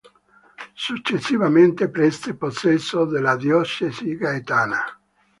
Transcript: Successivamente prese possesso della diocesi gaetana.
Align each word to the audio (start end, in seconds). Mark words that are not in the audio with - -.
Successivamente 0.73 1.87
prese 1.89 2.33
possesso 2.33 3.05
della 3.05 3.35
diocesi 3.35 4.15
gaetana. 4.17 4.83